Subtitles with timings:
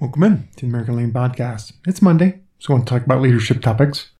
[0.00, 1.74] Welcome in to the American Lean Podcast.
[1.86, 4.12] It's Monday, so I want to talk about leadership topics.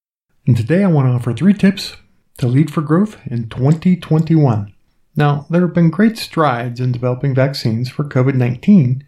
[0.45, 1.95] And today I want to offer three tips
[2.37, 4.75] to lead for growth in 2021.
[5.15, 9.03] Now, there have been great strides in developing vaccines for COVID 19,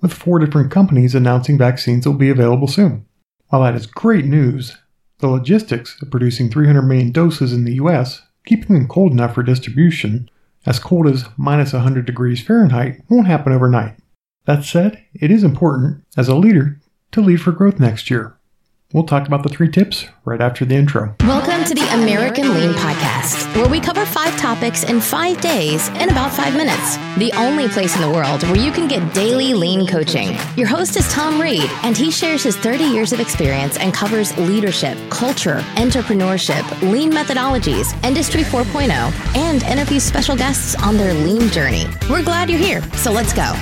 [0.00, 3.04] with four different companies announcing vaccines will be available soon.
[3.48, 4.76] While that is great news,
[5.18, 9.42] the logistics of producing 300 million doses in the US, keeping them cold enough for
[9.42, 10.30] distribution,
[10.66, 13.96] as cold as minus 100 degrees Fahrenheit, won't happen overnight.
[14.46, 18.38] That said, it is important, as a leader, to lead for growth next year.
[18.92, 21.16] We'll talk about the three tips right after the intro.
[21.22, 26.10] Welcome to the American Lean Podcast, where we cover five topics in five days in
[26.10, 26.96] about five minutes.
[27.18, 30.36] The only place in the world where you can get daily lean coaching.
[30.56, 34.38] Your host is Tom Reed, and he shares his 30 years of experience and covers
[34.38, 38.90] leadership, culture, entrepreneurship, lean methodologies, Industry 4.0,
[39.34, 41.86] and interviews special guests on their lean journey.
[42.08, 43.52] We're glad you're here, so let's go.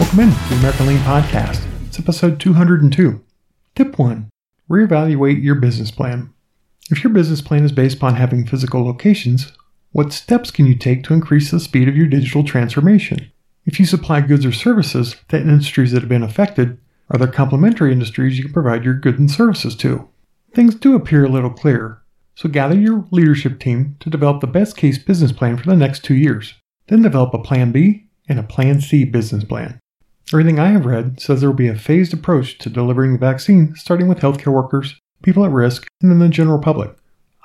[0.00, 1.62] Welcome in to the American Lean Podcast.
[1.86, 3.22] It's episode 202.
[3.76, 4.30] Tip 1
[4.70, 6.32] Reevaluate your business plan.
[6.90, 9.52] If your business plan is based upon having physical locations,
[9.92, 13.30] what steps can you take to increase the speed of your digital transformation?
[13.66, 16.78] If you supply goods or services to industries that have been affected,
[17.10, 20.08] are there complementary industries you can provide your goods and services to?
[20.54, 22.02] Things do appear a little clearer,
[22.34, 26.02] so gather your leadership team to develop the best case business plan for the next
[26.02, 26.54] two years.
[26.88, 29.78] Then develop a Plan B and a Plan C business plan.
[30.32, 33.74] Everything I have read says there will be a phased approach to delivering the vaccine,
[33.74, 36.94] starting with healthcare workers, people at risk, and then the general public.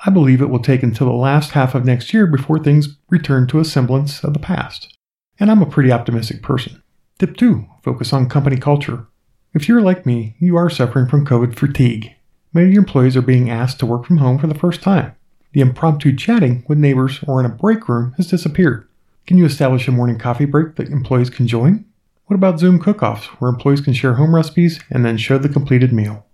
[0.06, 3.48] I believe it will take until the last half of next year before things return
[3.48, 4.96] to a semblance of the past.
[5.40, 6.84] And I'm a pretty optimistic person.
[7.18, 9.08] Tip 2 Focus on company culture.
[9.56, 12.12] If you're like me, you are suffering from COVID fatigue.
[12.54, 15.16] Many employees are being asked to work from home for the first time.
[15.54, 18.88] The impromptu chatting with neighbors or in a break room has disappeared.
[19.26, 21.86] Can you establish a morning coffee break that employees can join?
[22.28, 25.94] What about Zoom cook-offs, where employees can share home recipes and then show the completed
[25.94, 26.26] meal?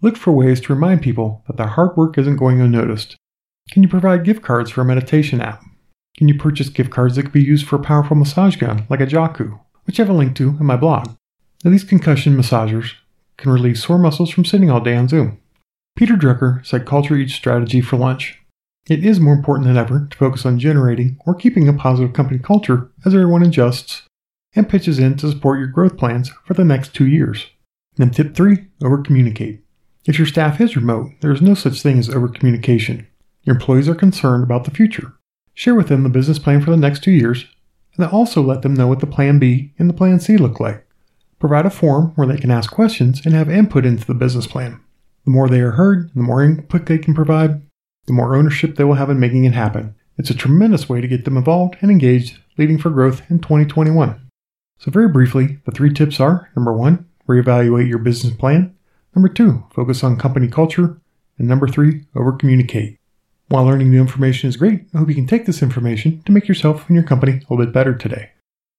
[0.00, 3.16] Look for ways to remind people that their hard work isn't going unnoticed.
[3.70, 5.62] Can you provide gift cards for a meditation app?
[6.16, 9.00] Can you purchase gift cards that could be used for a powerful massage gun, like
[9.00, 11.10] a Jaku, which I have a link to in my blog?
[11.62, 12.92] Now, these percussion massagers
[13.36, 15.40] can relieve sore muscles from sitting all day on Zoom.
[15.94, 18.40] Peter Drucker said culture eats strategy for lunch.
[18.88, 22.38] It is more important than ever to focus on generating or keeping a positive company
[22.38, 24.02] culture as everyone adjusts
[24.54, 27.46] and pitches in to support your growth plans for the next two years.
[27.96, 29.62] Then tip three, over communicate.
[30.06, 33.06] If your staff is remote, there is no such thing as over communication.
[33.42, 35.14] Your employees are concerned about the future.
[35.54, 37.44] Share with them the business plan for the next two years,
[37.96, 40.58] and then also let them know what the plan B and the plan C look
[40.60, 40.86] like.
[41.38, 44.80] Provide a forum where they can ask questions and have input into the business plan.
[45.24, 47.62] The more they are heard, the more input they can provide,
[48.06, 49.94] the more ownership they will have in making it happen.
[50.18, 54.20] It's a tremendous way to get them involved and engaged, leading for growth in 2021.
[54.78, 58.74] So, very briefly, the three tips are number one, reevaluate your business plan.
[59.14, 61.00] Number two, focus on company culture.
[61.38, 62.98] And number three, over communicate.
[63.48, 66.48] While learning new information is great, I hope you can take this information to make
[66.48, 68.30] yourself and your company a little bit better today.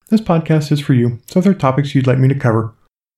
[0.09, 2.73] This podcast is for you, so if there are topics you'd like me to cover,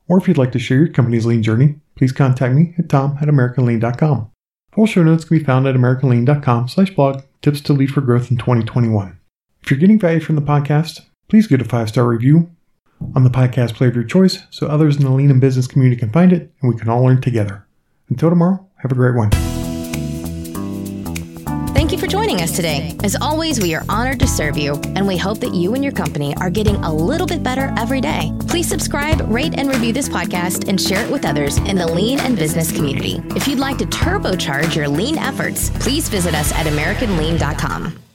[0.08, 3.18] or if you'd like to share your company's lean journey, please contact me at tom
[3.22, 4.32] at americanlean.com.
[4.74, 8.30] Full show notes can be found at americanlean.com slash blog tips to lead for growth
[8.30, 9.20] in 2021.
[9.64, 12.52] If you're getting value from the podcast, please give a five-star review
[13.16, 16.00] on the podcast player of your choice so others in the lean and business community
[16.00, 17.66] can find it and we can all learn together.
[18.09, 19.30] Until tomorrow, have a great one.
[21.74, 22.97] Thank you for joining us today.
[23.03, 25.94] As always, we are honored to serve you, and we hope that you and your
[25.94, 28.34] company are getting a little bit better every day.
[28.47, 32.19] Please subscribe, rate, and review this podcast and share it with others in the lean
[32.19, 33.22] and business community.
[33.35, 38.06] If you'd like to turbocharge your lean efforts, please visit us at AmericanLean.com.